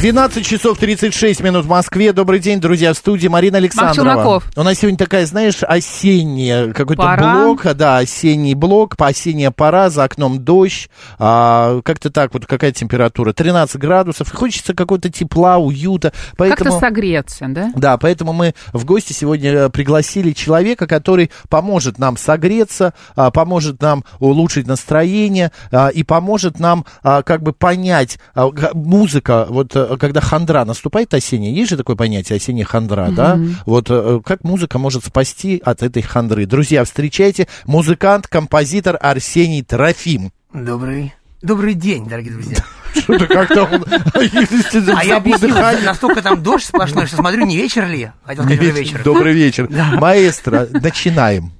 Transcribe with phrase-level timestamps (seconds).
[0.00, 2.12] 12 часов 36 минут в Москве.
[2.12, 3.96] Добрый день, друзья, в студии Марина Александрова.
[3.96, 4.44] Челноков.
[4.54, 10.38] У нас сегодня такая, знаешь, осенняя какой-то блок, да, осенний блок, осенняя пора, за окном
[10.44, 10.88] дождь,
[11.18, 16.70] а, как-то так, вот какая температура, 13 градусов, хочется какого-то тепла, уюта, поэтому...
[16.70, 17.72] Как-то согреться, да?
[17.74, 23.82] Да, поэтому мы в гости сегодня э, пригласили человека, который поможет нам согреться, а, поможет
[23.82, 29.87] нам улучшить настроение а, и поможет нам а, как бы понять а, музыка, вот э,
[29.96, 33.38] когда хандра наступает осенняя, есть же такое понятие осенняя хандра, да?
[33.66, 36.46] Вот э, как музыка может спасти от этой хандры.
[36.46, 40.32] Друзья, встречайте музыкант, композитор Арсений Трофим.
[40.52, 42.56] Добрый, добрый день, дорогие друзья.
[42.94, 45.84] Что-то как-то он А я объясню, дыхание.
[45.84, 48.10] настолько там дождь сплошной, что смотрю, не вечер ли?
[48.24, 49.02] Хотел сказать, вечер.
[49.04, 49.68] Добрый вечер.
[49.70, 51.52] Маэстро, начинаем.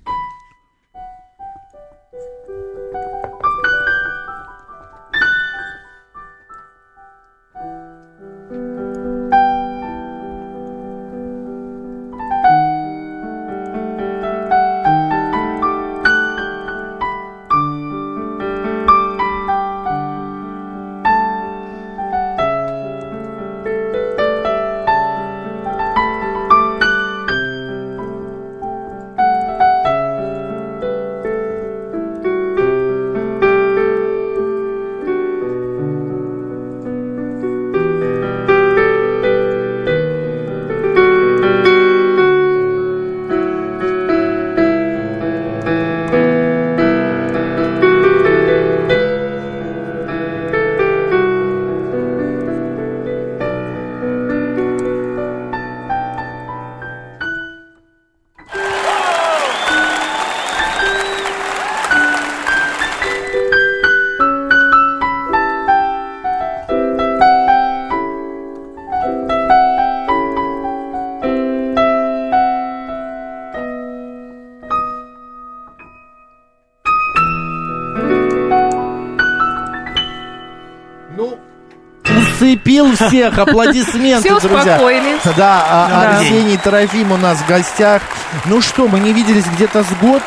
[82.68, 84.74] Усыпил всех, аплодисменты, Все друзья.
[84.74, 85.20] успокоились.
[85.36, 86.18] Да, а- Да.
[86.18, 88.02] Арсений Трофим у нас в гостях.
[88.46, 90.22] Ну что, мы не виделись где-то с год,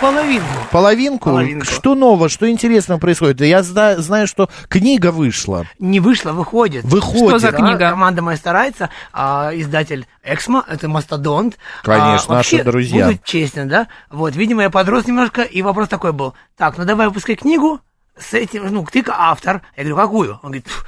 [0.00, 0.46] Половинку.
[0.70, 1.28] половинку.
[1.30, 1.66] Половинку.
[1.66, 3.40] Что нового, что интересного происходит?
[3.42, 5.66] Я зна- знаю, что книга вышла.
[5.78, 6.84] Не вышло, выходит.
[6.84, 7.28] Выходит.
[7.28, 7.90] Что за Да, книга?
[7.90, 11.58] Команда моя старается, а, издатель Эксмо, это Мастодонт.
[11.82, 13.08] Конечно, А, наши друзья.
[13.08, 13.88] Буду честен, да?
[14.10, 16.34] Вот, видимо, я подрос немножко, и вопрос такой был.
[16.56, 17.80] Так, ну давай выпускай книгу
[18.18, 19.60] с этим, ну, ты автор.
[19.76, 20.30] Я говорю, какую?
[20.42, 20.86] Он говорит, «Пф,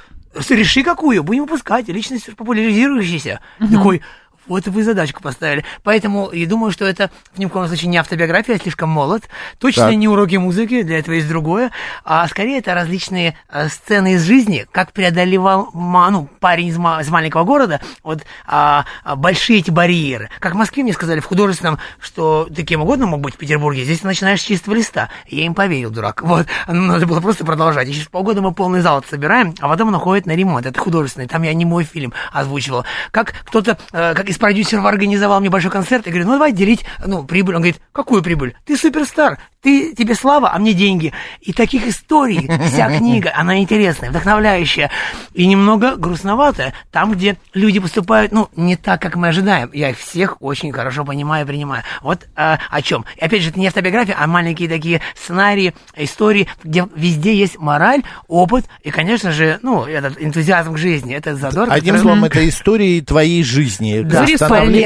[0.49, 3.39] реши какую, будем выпускать, личность популяризирующаяся.
[3.71, 4.01] Такой,
[4.47, 5.63] вот вы задачку поставили.
[5.83, 9.23] Поэтому я думаю, что это ни в коем случае не автобиография, я слишком молод.
[9.59, 9.95] Точно Так.
[9.95, 11.71] не уроки музыки, для этого есть другое.
[12.03, 17.09] А скорее это различные э, сцены из жизни, как преодолевал ну, парень из, ма- из
[17.09, 20.29] маленького города, вот а, а, большие эти барьеры.
[20.39, 23.83] Как в Москве мне сказали в художественном, что ты кем угодно мог быть в Петербурге,
[23.83, 25.09] здесь ты начинаешь с чистого листа.
[25.27, 26.21] Я им поверил, дурак.
[26.33, 26.47] Вот.
[26.67, 27.87] Ну, Надо было просто продолжать.
[27.89, 30.65] И через полгода мы полный зал собираем, а потом он уходит на ремонт.
[30.65, 31.27] Это художественный.
[31.27, 32.85] Там я не мой фильм озвучивал.
[33.11, 36.83] Как кто-то, э, как из продюсеров организовал мне большой концерт, я говорю, ну давай делить,
[37.05, 37.55] ну, прибыль.
[37.55, 38.55] Он говорит, какую прибыль?
[38.65, 41.13] Ты суперстар, ты, тебе слава, а мне деньги.
[41.41, 44.91] И таких историй вся книга, она интересная, вдохновляющая
[45.33, 46.73] и немного грустноватая.
[46.91, 49.69] Там, где люди поступают, ну, не так, как мы ожидаем.
[49.73, 51.83] Я их всех очень хорошо понимаю и принимаю.
[52.01, 53.05] Вот э, о чем.
[53.15, 58.03] И опять же, это не автобиография, а маленькие такие сценарии, истории, где везде есть мораль,
[58.27, 61.69] опыт и, конечно же, ну, этот энтузиазм к жизни, этот задор.
[61.71, 64.01] Одним который- словом, это истории твоей жизни.
[64.01, 64.25] да,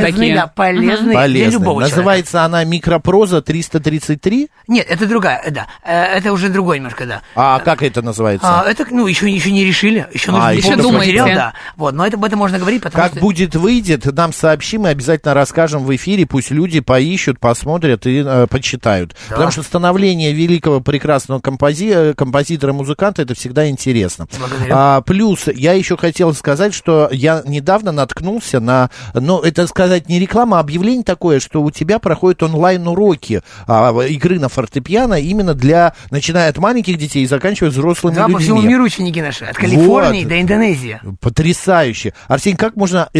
[0.05, 0.35] такие.
[0.35, 1.51] да, полезный для Полезной.
[1.53, 1.95] любого человека.
[1.97, 4.49] Называется она «Микропроза 333».
[4.67, 5.67] Нет, это другая, да.
[5.83, 7.21] Э, Это уже другой немножко, да.
[7.35, 8.47] А как это называется?
[8.47, 10.07] А, это, ну, еще, еще не решили.
[10.13, 11.11] Еще А, нужно еще полностью думаете.
[11.21, 11.53] материал, да.
[11.77, 13.21] Вот, но это, об этом можно говорить, потому Как что...
[13.21, 16.25] будет выйдет, нам сообщим и обязательно расскажем в эфире.
[16.25, 19.15] Пусть люди поищут, посмотрят и э, почитают.
[19.29, 24.27] Потому что становление великого прекрасного компози- э, композитора-музыканта это всегда интересно.
[24.37, 24.73] Благодарю.
[24.75, 30.19] А, плюс я еще хотел сказать, что я недавно наткнулся на, ну это сказать не
[30.19, 35.53] реклама, а объявление такое, что у тебя проходят онлайн уроки а, игры на фортепиано именно
[35.53, 38.43] для, начиная от маленьких детей и заканчивая взрослыми Да, по людьми.
[38.43, 40.29] всему миру ученики наши, от Калифорнии Вот.
[40.29, 40.99] до Индонезии.
[41.21, 42.13] Потрясающе.
[42.27, 43.07] Арсений, как можно...
[43.13, 43.19] э,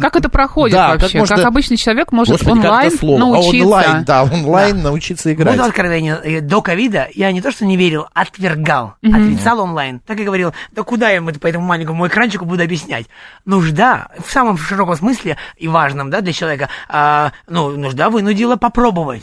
[0.00, 1.18] Как это проходит Да, вообще?
[1.18, 2.92] как Как, можно- обычный человек может Господи, как онлайн?
[3.00, 3.64] А, научиться?
[3.64, 5.54] онлайн, да, онлайн научиться играть.
[5.56, 10.00] Буду откровенен, э, до ковида я не то что не верил, отвергал, отрицал онлайн.
[10.00, 13.06] Так и говорил, да куда я по этому маленькому экранчику буду объяснять?
[13.44, 19.22] Нужда, в самом широком смысле и важном, да, для человека, а, ну, нужда вынудила попробовать.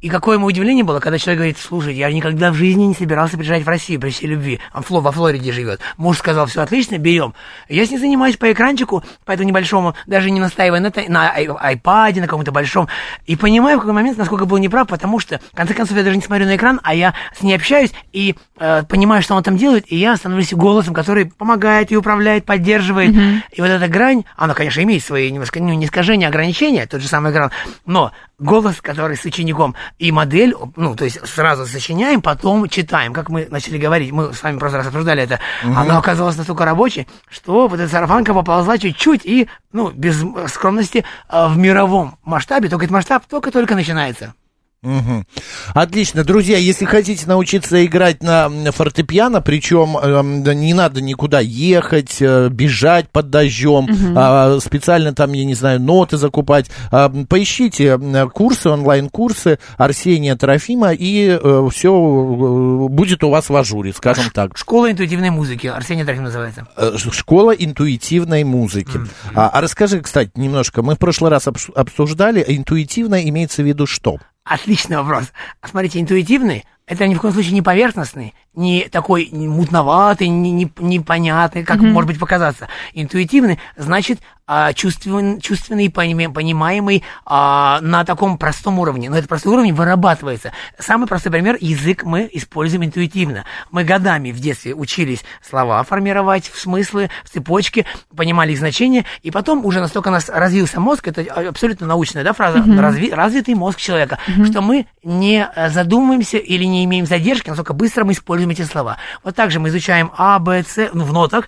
[0.00, 3.36] И какое ему удивление было, когда человек говорит, слушай, я никогда в жизни не собирался
[3.36, 4.60] приезжать в Россию при всей любви.
[4.72, 5.80] Он фло, во Флориде живет.
[5.98, 7.34] Муж сказал, все отлично, берем.
[7.68, 11.46] Я с ним занимаюсь по экранчику, по этому небольшому, даже не настаивая на, на ай-
[11.46, 12.88] айпаде, на каком-то большом.
[13.26, 16.16] И понимаю в какой момент, насколько был неправ, потому что, в конце концов, я даже
[16.16, 19.56] не смотрю на экран, а я с ней общаюсь и э, понимаю, что он там
[19.58, 23.14] делает, и я становлюсь голосом, который помогает и управляет, поддерживает.
[23.52, 27.08] И вот эта грань, она, конечно, имеет свои немножко, ну, не искажения, ограничения, тот же
[27.08, 27.50] самый экран,
[27.84, 33.28] но голос, который с учеником, и модель, ну, то есть сразу сочиняем, потом читаем, как
[33.28, 37.68] мы начали говорить, мы с вами прошлый раз обсуждали это, она оказалась настолько рабочей, что
[37.68, 42.94] вот эта сарафанка поползла чуть-чуть и, ну, без скромности, э, в мировом масштабе, только этот
[42.94, 44.34] масштаб только-только начинается.
[44.82, 45.26] Мгм.
[45.74, 52.16] Отлично, друзья, если хотите научиться играть на фортепиано, причем эм, да не надо никуда ехать,
[52.20, 53.86] э, бежать под дождем,
[54.16, 57.98] а, специально там, я не знаю, ноты закупать, м, поищите
[58.32, 61.38] курсы, онлайн-курсы Арсения Трофима, и
[61.70, 64.56] все будет у вас в ажуре, скажем так.
[64.56, 66.66] Школа интуитивной музыки, Арсений Трофим называется.
[66.78, 68.98] Э, ш- Школа интуитивной музыки.
[69.34, 73.86] А, а расскажи, кстати, немножко, мы в прошлый раз обс- обсуждали, интуитивно имеется в виду
[73.86, 74.16] что?
[74.44, 75.32] Отличный вопрос.
[75.60, 80.72] А Смотрите, интуитивный– это ни в коем случае не поверхностный, не такой мутноватый, не, не-
[80.78, 82.68] непонятный, как может быть показаться.
[82.94, 84.18] Интуитивный значит
[84.52, 89.08] а, чувствен- чувственный, понима- понимаемый а, на таком простом уровне.
[89.08, 90.50] Но этот простой уровень вырабатывается.
[90.76, 93.44] Самый простой пример– язык мы используем интуитивно.
[93.70, 97.86] Мы годами в детстве учились слова формировать в смыслы, в цепочке,
[98.16, 102.32] понимали их значение, и потом уже настолько у нас развился мозг, это абсолютно научная да,
[102.32, 104.18] фраза, разви- развитый мозг человека,
[104.50, 108.96] что мы не э, задумываемся или не имеем задержки, насколько быстро мы используем эти слова.
[109.22, 111.44] Вот так же мы изучаем А, Б, С, ну, в нотах,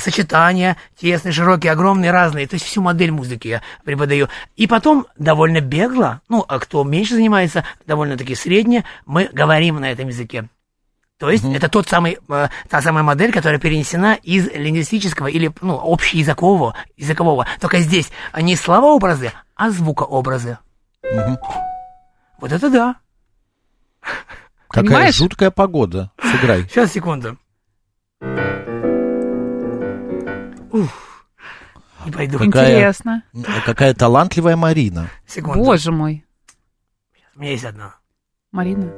[0.00, 4.28] сочетания, тесные, широкие, огромные, разные, то есть всю модель музыки я преподаю.
[4.56, 10.08] И потом довольно бегло, ну, а кто меньше занимается, довольно-таки средне, мы говорим на этом
[10.08, 10.48] языке.
[11.18, 15.74] То есть это тот самый, э, та самая модель, которая перенесена из лингвистического или ну,
[15.74, 17.46] общеязыкового, языкового.
[17.58, 20.58] Только здесь не слова-образы, а звукообразы.
[22.38, 22.96] Вот это да.
[24.68, 25.14] Какая Понимаешь?
[25.14, 26.10] жуткая погода.
[26.20, 26.64] Сыграй.
[26.64, 27.38] Сейчас, секунду.
[30.70, 31.15] Уф.
[32.06, 32.38] Не пойду.
[32.38, 33.22] Какая- Интересно.
[33.64, 35.08] Какая талантливая Марина.
[35.26, 35.58] Секунду.
[35.62, 36.24] Боже мой.
[37.36, 37.94] У меня есть одна.
[38.52, 38.90] Марина.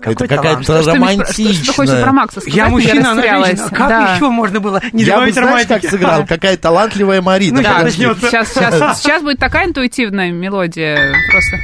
[0.00, 0.64] Какой Это какая-то талант.
[0.64, 2.12] Что, что- что хочешь про романтичная.
[2.12, 2.54] Макса сказать?
[2.56, 3.68] Я мужчина, она женщина.
[3.70, 4.14] Как Да.
[4.16, 5.90] еще можно было не Я бы, знаешь, как романтики?
[5.90, 6.26] сыграл?
[6.26, 7.58] Какая талантливая Марина.
[7.58, 11.56] Ну, Да, сейчас, сейчас, сейчас будет такая интуитивная мелодия просто.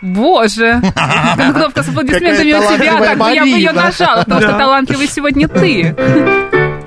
[0.00, 0.80] Боже!
[1.54, 5.48] Кнопка с аплодисментами у тебя, так бы я бы ее нажала, потому что талантливый сегодня
[5.48, 5.94] ты.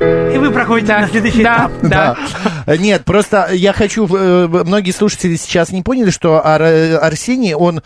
[0.04, 2.18] thank you И вы проходите на следующий Да, этап.
[2.66, 2.76] да.
[2.78, 6.62] Нет, просто я хочу, э, многие слушатели сейчас не поняли, что Ар-
[7.02, 7.82] Арсений, он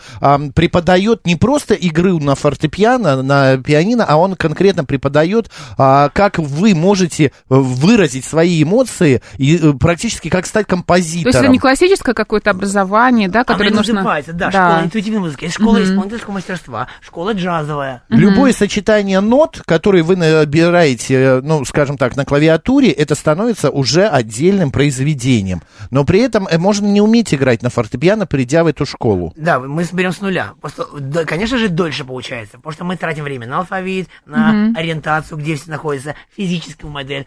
[0.54, 6.74] преподает не просто игру на фортепиано, на пианино, а он конкретно преподает, а, как вы
[6.74, 11.36] можете выразить свои эмоции и э, практически как стать То есть композитором.
[11.44, 13.94] это не классическое какое-то образование, да, которое Она и нужно...
[13.94, 15.48] называется, да, школа интуитивной музыки.
[15.48, 18.02] Школа исполнительского мастерства, школа джазовая.
[18.08, 24.06] Любое сочетание нот, которые вы набираете, э, ну, скажем так, на клавиатуре, это становится уже
[24.06, 25.60] отдельным произведением.
[25.90, 29.32] Но при этом э, можно не уметь играть на фортепиано, придя в эту школу.
[29.36, 30.52] Да, мы берем с нуля.
[30.60, 35.36] Просто, да, конечно же, дольше получается, потому что мы тратим время на алфавит, на ориентацию,
[35.36, 37.26] где все находится, физическую модель.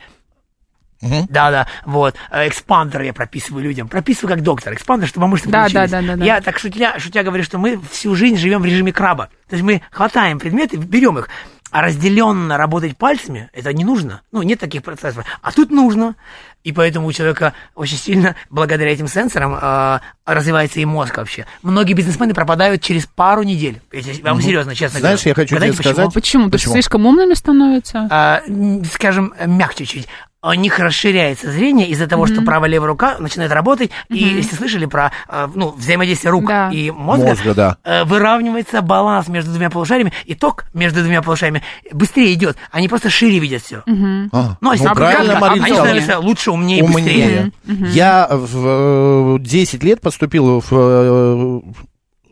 [1.01, 2.15] Да, да, вот.
[2.29, 3.87] Э, Экспандер я прописываю людям.
[3.89, 4.73] Прописываю как доктор.
[4.73, 5.89] Экспандер, чтобы мышцы Да, включились.
[5.91, 6.25] да, да, да, да.
[6.25, 9.29] Я так шутя, шутя говорю, что мы всю жизнь живем в режиме краба.
[9.49, 11.27] То есть мы хватаем предметы, берем их.
[11.71, 14.21] А разделенно работать пальцами, это не нужно.
[14.31, 15.25] Ну, нет таких процессов.
[15.41, 16.15] А тут нужно.
[16.63, 19.99] И поэтому у человека очень сильно, благодаря этим сенсорам, э,
[20.33, 21.45] развивается и мозг вообще.
[21.63, 23.81] Многие бизнесмены пропадают через пару недель.
[23.91, 25.29] Я вам серьезно, честно Знаешь, говорю.
[25.29, 26.21] я хочу Угадайте, тебе сказать- почему?
[26.21, 26.43] Почему?
[26.45, 26.73] Потому что Почему?
[26.73, 28.07] слишком умными становятся?
[28.09, 28.41] А,
[28.93, 30.07] скажем, э, мягче чуть.
[30.43, 33.91] У них расширяется зрение из-за того, что правая левая рука начинает работать.
[34.09, 36.71] И если слышали про э, ну, взаимодействие рук Да.
[36.71, 37.77] и мозга, Мозга, да.
[37.83, 41.61] э, выравнивается баланс между двумя полушариями, и ток между двумя полушариями
[41.91, 42.57] быстрее идет.
[42.71, 43.83] Они просто шире видят все.
[43.85, 45.85] А, Ну, а если ну, правильно как- Марина а они сказала.
[45.85, 47.51] становятся лучше лучше, умнее, быстрее.
[47.67, 47.91] умнее.
[47.91, 50.20] Я в э, 10 лет поступил
[50.61, 51.61] в э,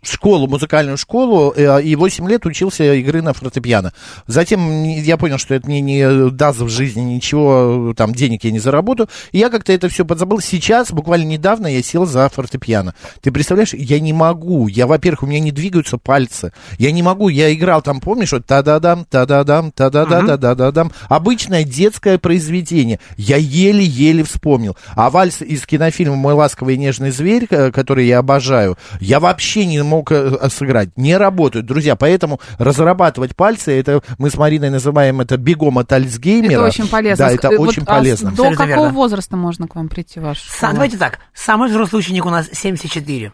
[0.02, 3.94] школу, музыкальную школу, э, и 8 лет учился игры на фортепиано.
[4.28, 8.60] Затем я понял, что это мне не даст в жизни ничего, там, денег я не
[8.60, 9.10] заработаю.
[9.32, 10.40] И я как-то это все подзабыл.
[10.40, 12.94] Сейчас, буквально недавно, я сел за фортепиано.
[13.22, 14.68] Ты представляешь, я не могу.
[14.68, 16.54] Я, во-первых, у меня не двигаются пальцы.
[16.78, 17.30] Я не могу.
[17.30, 20.92] Я играл там, помнишь, вот та-да-дам, та-да-дам, та-да-да-да-да-да-дам.
[21.08, 23.00] Обычное детское произведение.
[23.18, 24.78] Я еле-еле вспомнил.
[24.96, 29.82] А вальс из кинофильма «Мой ласковый и нежный зверь», который я обожаю, я вообще не
[29.90, 30.90] мог э, сыграть.
[30.96, 31.96] Не работают, друзья.
[31.98, 36.52] Поэтому разрабатывать пальцы, это мы с Мариной называем это бегом от Альцгеймера.
[36.54, 37.26] Это очень полезно.
[37.26, 38.30] Да, это Ск- вот, очень а полезно.
[38.32, 38.98] До Абсолютно какого верно.
[38.98, 40.74] возраста можно к вам прийти в вашу Са- школу?
[40.74, 41.20] давайте так.
[41.34, 43.34] Самый взрослый ученик у нас 74.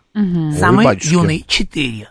[0.58, 1.14] Самый батюшки.
[1.14, 2.10] юный 4.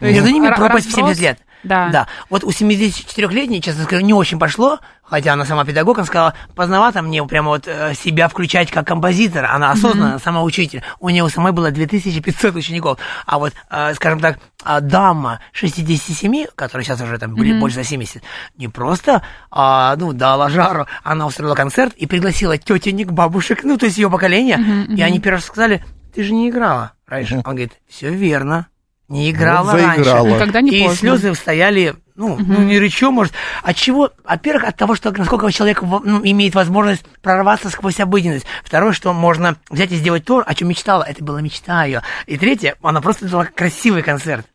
[0.00, 1.20] То есть Между ними пропасть в 70 разброс?
[1.20, 1.38] лет.
[1.64, 1.88] Да.
[1.88, 2.06] Да.
[2.30, 7.02] Вот у 74-летней, честно скажу, не очень пошло, хотя она сама педагог, она сказала, поздновато
[7.02, 9.44] мне прямо вот э, себя включать как композитор.
[9.46, 10.82] Она осознанно, сама учитель.
[11.00, 12.98] У нее у самой было 2500 учеников.
[13.26, 17.84] А вот, э, скажем так, а, дама 67, которая сейчас уже там бли- больше за
[17.84, 18.22] 70,
[18.56, 23.86] не просто, а, ну, дала жару, она устроила концерт и пригласила тетенек, бабушек, ну, то
[23.86, 24.58] есть ее поколение,
[24.96, 27.36] и они первый раз сказали, ты же не играла раньше.
[27.36, 28.68] Он говорит, все верно,
[29.14, 30.28] не играла Вот заиграла.
[30.28, 30.34] раньше.
[30.34, 30.96] Никогда не и поздно.
[30.96, 33.32] слезы стояли, ну, ну не речу, может.
[33.62, 34.10] От чего?
[34.24, 38.46] Во-первых, от того, что насколько человек ну, имеет возможность прорваться сквозь обыденность.
[38.64, 41.04] Второе, что можно взять и сделать то, о чем мечтала.
[41.04, 42.02] Это была мечта ее.
[42.26, 44.46] И третье, она просто дала красивый концерт.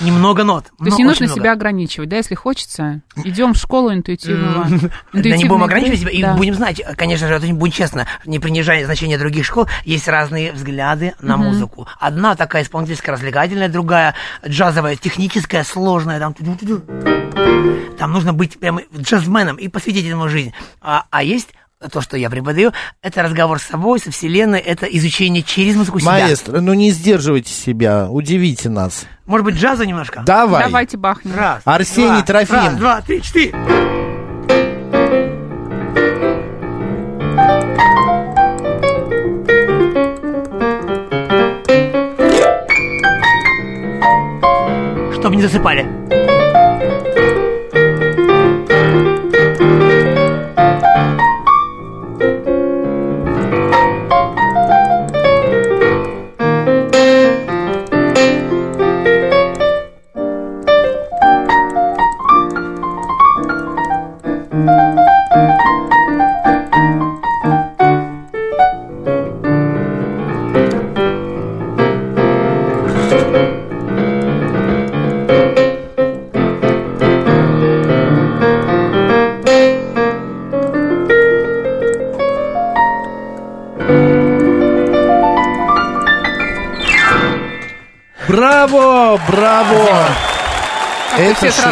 [0.00, 0.66] Немного нот.
[0.78, 1.40] То есть не нужно много.
[1.40, 3.02] себя ограничивать, да, если хочется.
[3.16, 4.66] Идем в школу интуитивного.
[5.12, 9.18] Да не будем ограничивать себя, и будем знать, конечно же, будет честно, не принижая значения
[9.18, 11.86] других школ, есть разные взгляды на музыку.
[11.98, 14.14] Одна такая исполнительская, развлекательная, другая
[14.46, 16.34] джазовая, техническая, сложная, там,
[17.98, 20.52] там нужно быть прямо джазменом и посвятить этому жизнь.
[20.80, 21.48] А, а есть
[21.92, 26.10] то, что я преподаю, это разговор с собой, со вселенной, это изучение через музыку себя.
[26.10, 29.06] Маэстро, ну не сдерживайте себя, удивите нас.
[29.26, 30.22] Может быть, джаза немножко?
[30.26, 30.64] Давай.
[30.64, 31.36] Давайте бахнем.
[31.36, 32.56] Раз, Арсений два, Трофим.
[32.56, 33.54] Раз, два, три, четыре.
[45.14, 46.37] Чтоб не засыпали.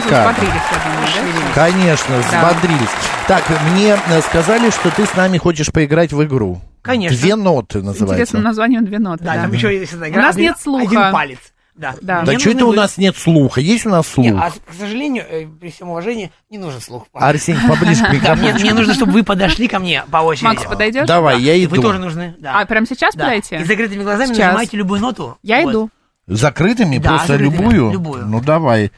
[0.07, 0.33] Шикарно.
[0.33, 1.55] взбодрились, я думаю, да?
[1.55, 2.49] Конечно, Да.
[2.51, 2.91] взбодрились.
[3.29, 6.61] Так, мне э, сказали, что ты с нами хочешь поиграть в игру.
[6.83, 7.17] Конечно.
[7.19, 8.15] Две ноты называется.
[8.15, 9.25] Интересным названием две ноты.
[9.25, 9.43] Да, да.
[9.43, 10.23] там еще есть одна У игра.
[10.23, 10.85] нас один- нет слуха.
[10.87, 11.39] Один палец.
[11.75, 11.95] Да.
[12.01, 12.23] Да.
[12.23, 13.61] Да что это у нас нет слуха?
[13.61, 14.27] Есть у нас слух?
[14.27, 17.07] Не, а, к сожалению, э, при всем уважении, не нужен слух.
[17.13, 18.55] Арсений, поближе к микрофону.
[18.55, 20.45] мне, нужно, чтобы вы подошли ко мне по очереди.
[20.47, 21.07] Макс, подойдешь?
[21.07, 21.77] Давай, я иду.
[21.77, 22.35] Вы тоже нужны.
[22.39, 22.61] Да.
[22.61, 23.57] А прямо сейчас подойти?
[23.57, 25.37] И с закрытыми глазами нажимаете любую ноту.
[25.43, 25.91] Я иду.
[26.27, 26.99] Закрытыми?
[26.99, 27.91] Просто любую?
[27.93, 28.27] Любую.
[28.27, 28.91] Ну, давай.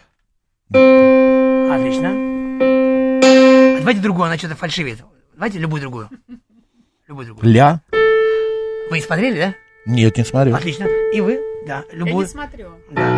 [0.71, 2.11] Отлично.
[2.11, 4.99] А давайте другую, она что-то фальшивит.
[5.35, 6.09] Давайте любую другую.
[7.07, 7.49] Любую другую.
[7.53, 7.81] Ля?
[8.91, 9.55] Вы смотрели, да?
[9.87, 10.55] Нет, не смотрю.
[10.55, 10.87] Отлично.
[11.13, 11.41] И вы?
[11.67, 12.27] Да, любую.
[12.27, 12.71] смотрю.
[12.91, 13.09] Да.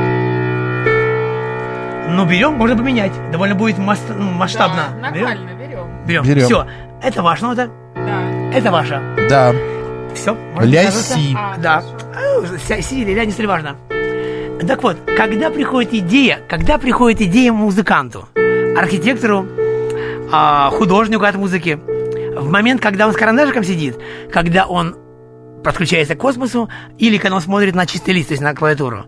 [2.12, 3.12] Ну, берем, можно поменять.
[3.30, 5.10] Довольно будет мас- ну, масштабно.
[5.12, 5.26] берем?
[5.58, 6.06] берем.
[6.06, 6.24] Берем.
[6.24, 6.44] Берем.
[6.44, 6.66] Все.
[7.02, 8.50] Это ваша нота, Да.
[8.52, 9.00] это ваша.
[9.28, 9.54] Да.
[10.14, 10.36] Все.
[10.60, 11.36] Ля си.
[11.58, 11.82] Да.
[12.14, 13.76] А, ся- Си или ля, не столь важно.
[14.66, 18.28] Так вот, когда приходит идея, когда приходит идея музыканту,
[18.76, 19.46] архитектору,
[20.32, 21.78] а, художнику от музыки,
[22.36, 23.98] в момент, когда он с карандашиком сидит,
[24.30, 24.96] когда он
[25.64, 29.06] подключается к космосу, или когда он смотрит на чистый лист, то есть на клавиатуру,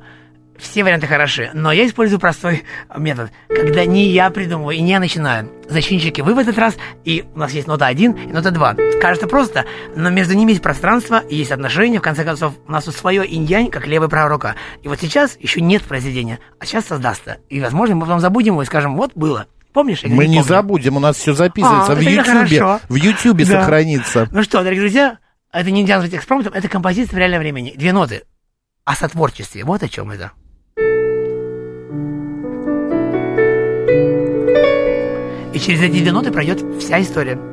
[0.59, 2.65] все варианты хороши, но я использую простой
[2.97, 5.51] метод, когда не я придумываю и не я начинаю.
[5.69, 8.77] Зачинщики, вы в этот раз, и у нас есть нота 1 и нота 2.
[9.01, 9.65] Кажется просто,
[9.97, 13.71] но между ними есть пространство, есть отношения, в конце концов, у нас тут свое инь
[13.71, 14.55] как левая и правая рука.
[14.83, 17.39] И вот сейчас еще нет произведения, а сейчас создастся.
[17.49, 19.47] И, возможно, мы потом забудем его и скажем, вот было.
[19.73, 20.03] Помнишь?
[20.03, 20.45] Мы не помнишь?
[20.45, 22.81] забудем, у нас все записывается А, в хорошо.
[22.89, 23.61] В Ютубе Да.
[23.63, 24.29] сохранится.
[24.31, 25.19] Ну что, дорогие друзья,
[25.51, 27.73] это не нельзя назвать экспромтом, это композиция в реальном времени.
[27.77, 28.23] Две ноты.
[28.85, 29.65] О сотворчестве.
[29.65, 30.33] Вот о чем это.
[35.63, 37.52] Через эти две ноты пройдет вся история.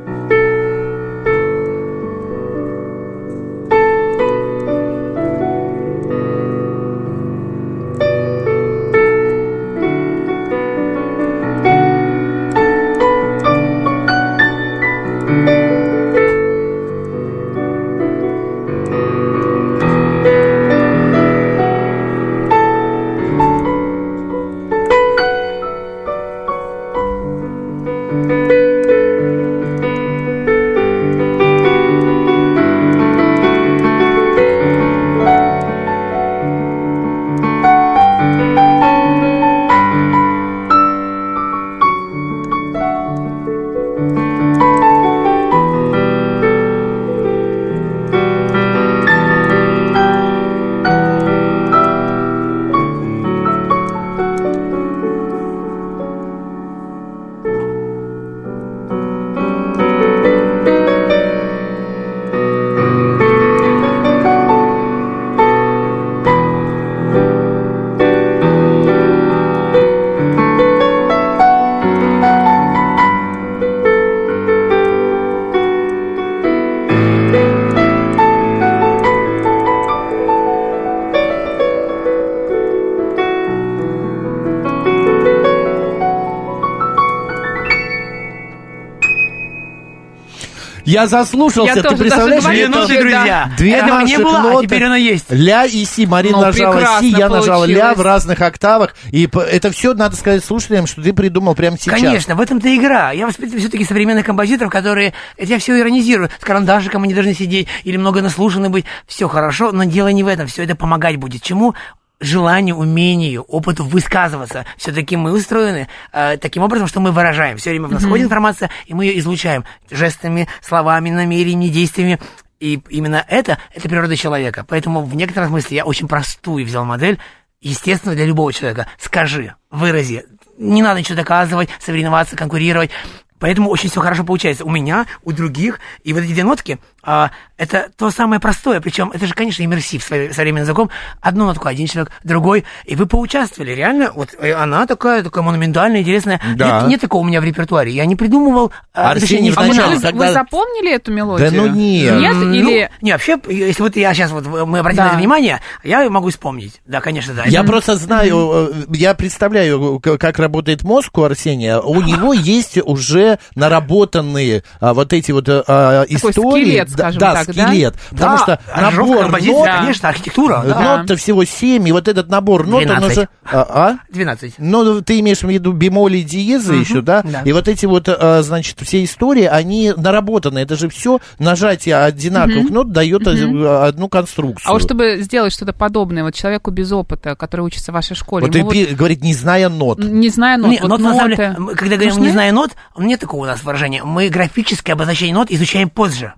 [90.90, 92.44] Я заслушался, Я ты представляешь?
[92.44, 93.52] Две ноты, друзья.
[93.58, 94.68] Две Этого не было, а ноты.
[94.68, 95.26] теперь оно есть.
[95.30, 96.06] Ля и си.
[96.06, 97.98] Марина Ну, нажала си, я нажала ля получилось.
[97.98, 98.96] в разных октавах.
[99.12, 101.94] И это все надо сказать слушателям, что ты придумал прямо сейчас.
[102.00, 103.12] Конечно, в этом-то игра.
[103.12, 105.14] Я воспитываю все-таки современных композиторов, которые...
[105.38, 106.30] Это я все иронизирую.
[106.40, 108.86] С карандашиком они должны сидеть или много наслушаны быть.
[109.06, 110.48] Все хорошо, но дело не в этом.
[110.48, 111.44] Все это помогать будет.
[111.44, 111.76] Чему?
[112.20, 114.66] Желанию, умению, опыту высказываться.
[114.78, 117.58] Все-таки мы устроены э, таким образом, что мы выражаем.
[117.58, 122.20] Все время в нас ходит информация, и мы ее излучаем жестами, словами, намерениями, действиями.
[122.60, 124.66] И именно это, это природа человека.
[124.68, 127.20] Поэтому в некотором смысле я очень простую взял модель,
[127.62, 128.88] естественно, для любого человека.
[128.98, 130.26] Скажи, вырази.
[130.58, 132.92] Не надо ничего доказывать, соревноваться, конкурировать.
[133.40, 134.66] Поэтому очень все хорошо получается.
[134.66, 135.80] У меня, у других.
[136.04, 138.82] И вот эти две нотки, а, это то самое простое.
[138.82, 140.90] Причем это же, конечно, иммерсив современным языком.
[141.22, 142.66] Одну нотку один человек, другой.
[142.86, 143.72] И вы поучаствовали.
[143.72, 146.42] Реально, вот э, она такая, такая монументальная, интересная.
[146.56, 146.82] Да.
[146.82, 147.92] Нет, нет такого у меня в репертуаре.
[147.92, 148.72] Я не придумывал.
[148.94, 151.50] а, Арсений точнее, не вначале А вы, вы запомнили эту мелодию?
[151.52, 152.20] Да ну нет.
[152.20, 152.34] Нет?
[152.34, 152.90] М, Или...
[152.92, 155.04] Ну, не, вообще, если вот я сейчас вот мы обратим Да.
[155.06, 156.82] на это внимание, я могу вспомнить.
[156.86, 157.44] Да, конечно, да.
[157.46, 161.80] Я просто знаю, э, я представляю, как работает мозг у Арсения.
[161.80, 166.64] У него есть уже наработанные а, вот эти вот а, а, Такой истории.
[166.64, 167.68] скелет, Да, скажем да, так, да?
[167.68, 167.96] скелет.
[168.12, 170.64] Потому Да, что набор композиция, нот, конечно, архитектура.
[170.66, 170.98] да.
[170.98, 173.12] нот-то всего 7, и вот этот набор нот, он 12.
[173.18, 173.30] уже...
[173.52, 173.68] А?
[173.70, 173.98] а?
[174.14, 174.54] 12.
[174.58, 177.22] Ну, ты имеешь в виду бемоли и диезы еще, да?
[177.24, 177.42] да.
[177.46, 180.60] И вот эти вот, а, значит, все истории, они наработаны.
[180.60, 184.70] Это же все нажатие одинаковых нот дает а, одну конструкцию.
[184.70, 188.46] А вот чтобы сделать что-то подобное вот человеку без опыта, который учится в вашей школе,
[188.46, 189.98] Вот ты пи- говорит, не зная нот.
[190.00, 192.26] вот не зная нот, Не, вот нот, на самом деле, ноты когда говорим нужны?
[192.26, 192.72] «не зная нот»,
[193.20, 194.04] нет такого у нас выражения.
[194.04, 196.34] Мы графическое обозначение нот изучаем позже.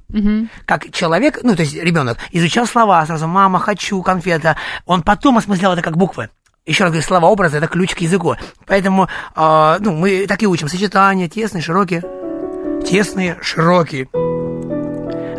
[0.65, 5.73] Как человек, ну, то есть ребенок, изучал слова сразу «мама», «хочу», «конфета», он потом осмыслял
[5.73, 6.29] это как буквы.
[6.65, 8.35] Еще раз говорю, слова, образы– это ключ к языку.
[8.67, 10.67] Поэтому, а, ну, мы так и учим.
[10.67, 12.03] Сочетания, тесные, широкие.
[12.87, 14.07] Тесные, широкие.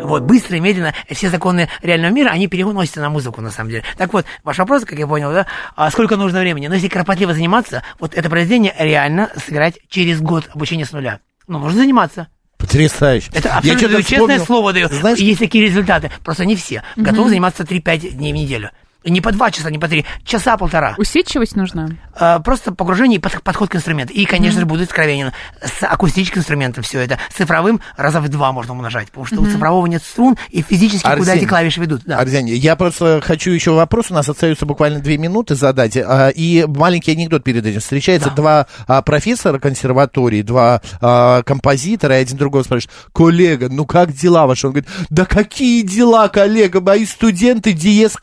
[0.03, 3.83] Вот, быстро и медленно все законы реального мира, они переносятся на музыку, на самом деле.
[3.97, 6.67] Так вот, ваш вопрос, как я понял, да, а сколько нужно времени?
[6.67, 11.21] Но если кропотливо заниматься, вот это произведение реально сыграть через год обучения с нуля.
[11.47, 12.27] Ну, нужно заниматься.
[12.57, 13.29] Потрясающе.
[13.33, 14.45] Это абсолютно честное вспомнил.
[14.45, 14.87] слово даю.
[14.89, 16.11] Знаешь, Есть такие результаты.
[16.23, 16.83] Просто не все.
[16.95, 18.71] Готовы заниматься 3-5 дней в неделю.
[19.05, 20.95] Не по два часа, не по три, часа полтора.
[20.97, 21.89] Усидчивость нужна.
[22.15, 24.13] А, просто погружение и под- подход к инструменту.
[24.13, 25.33] И, конечно же, будет откровенно.
[25.61, 27.17] С акустическим инструментом все это.
[27.31, 29.07] С цифровым раза в два можно умножать.
[29.07, 32.01] Потому что у цифрового нет струн, и физически куда Арсений, эти клавиши ведут.
[32.05, 32.19] Да.
[32.19, 36.65] Арсений, я просто хочу еще вопрос, у нас остается буквально две минуты задать, а, и
[36.67, 37.79] маленький анекдот перед этим.
[37.79, 44.13] Встречается два а, профессора консерватории, два а, композитора, и один другого спрашивает, коллега, ну как
[44.13, 44.67] дела ваши?
[44.67, 48.15] Он говорит, да какие дела, коллега, мои студенты диез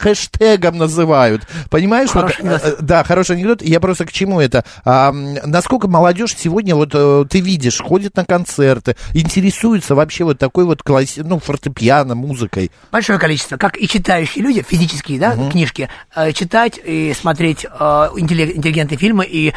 [0.70, 1.46] хэштегом называют.
[1.68, 2.10] Понимаешь?
[2.14, 2.62] вот, Хороший анекдот.
[2.64, 3.62] э, да, хороший анекдот.
[3.62, 4.64] Я просто к чему это?
[4.84, 10.64] А, насколько молодежь сегодня, вот э, ты видишь, ходит на концерты, интересуется вообще вот такой
[10.64, 11.20] вот класси...
[11.20, 12.70] ну, фортепиано, музыкой.
[12.90, 13.56] Большое количество.
[13.56, 19.52] Как и читающие люди, физические да, книжки, э, читать и смотреть интелли- интеллигентные фильмы и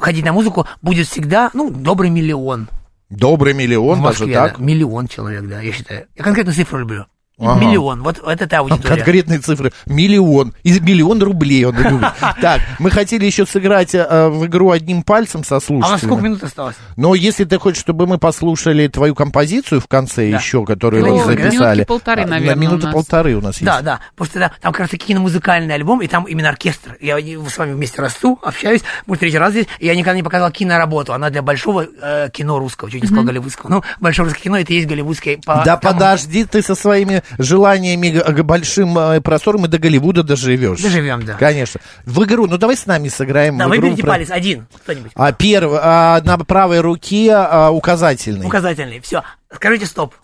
[0.00, 2.68] ходить на музыку будет всегда, ну, добрый миллион.
[3.10, 4.58] Добрый миллион, в даже Москве, так.
[4.58, 4.64] да.
[4.64, 6.06] Миллион человек, да, я считаю.
[6.14, 7.06] Я конкретную цифру люблю.
[7.40, 7.60] Ага.
[7.60, 8.02] Миллион.
[8.02, 8.96] Вот это та аудитория.
[8.96, 9.72] Конкретные цифры.
[9.86, 10.54] Миллион.
[10.64, 12.08] Из миллион рублей он любит.
[12.40, 15.98] Так, мы хотели еще сыграть э, в игру одним пальцем со А у нас сколько
[15.98, 16.22] слушателями.
[16.24, 16.76] минут осталось?
[16.96, 20.36] Но если ты хочешь, чтобы мы послушали твою композицию в конце Да.
[20.38, 21.84] еще, которую Ну, мы минутки записали.
[21.84, 22.94] полторы, а, на наверное, у минуты нас.
[22.94, 23.64] полторы у нас есть.
[23.64, 26.96] Да, да, потому что да, там как раз таки киномузыкальный альбом, и там именно оркестр.
[27.00, 30.50] Я с вами вместе расту, общаюсь, может, третий раз здесь, и я никогда не показал
[30.50, 31.12] киноработу.
[31.12, 33.70] Она для большого э, кино русского, чуть не сказал голливудского.
[33.70, 35.38] Ну, большое русское кино, это и есть голливудское.
[35.44, 39.78] По, Да тому- подожди ты со своими желаниями г- г- большим э, простором и до
[39.78, 40.80] Голливуда доживешь.
[40.80, 41.34] Доживем, да.
[41.34, 41.80] Конечно.
[42.06, 43.80] В игру, ну давай с нами сыграем Да, в игру.
[43.82, 45.12] выберите про- палец, один, кто-нибудь.
[45.14, 48.46] А, первый, а, на правой руке а, указательный.
[48.46, 49.22] Указательный, все.
[49.52, 50.14] Скажите стоп.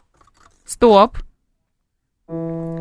[0.66, 1.16] Стоп.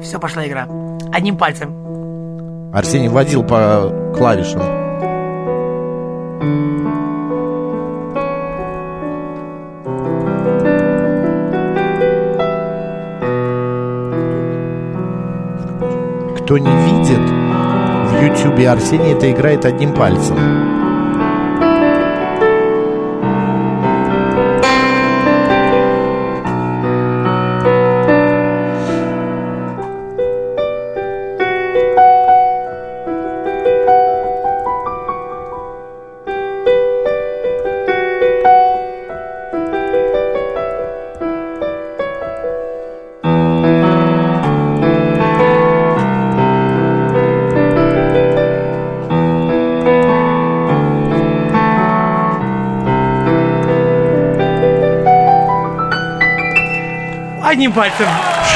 [0.01, 0.67] Все, пошла игра.
[1.11, 2.71] Одним пальцем.
[2.73, 4.82] Арсений водил по клавишам.
[16.43, 20.82] Кто не видит, в Ютьюбе Арсений это играет одним пальцем.
[57.43, 58.07] Одним пальцем.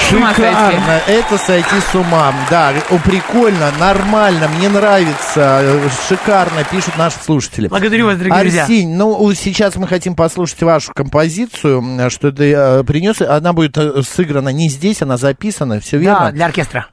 [0.09, 2.33] Шикарно, это сойти с ума.
[2.49, 2.73] Да,
[3.03, 5.61] прикольно, нормально, мне нравится,
[6.07, 7.67] шикарно, пишут наши слушатели.
[7.67, 8.63] Благодарю вас, дорогие друзья.
[8.63, 13.21] Арсень, ну сейчас мы хотим послушать вашу композицию, что ты э, принес.
[13.21, 16.27] Она будет э, сыграна не здесь, она записана, все верно?
[16.27, 16.87] Да, для оркестра.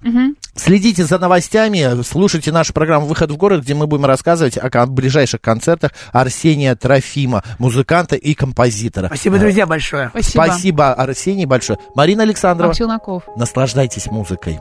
[0.56, 5.40] Следите за новостями, слушайте нашу программу «Выход в город», где мы будем рассказывать о ближайших
[5.40, 9.08] концертах Арсения Трофима, музыканта и композитора.
[9.08, 10.10] Спасибо, друзья, большое.
[10.10, 10.44] Спасибо.
[10.44, 11.78] Спасибо, Арсений, большое.
[11.94, 13.24] Марина Александрова, Максим Челноков.
[13.36, 14.60] наслаждайтесь музыкой.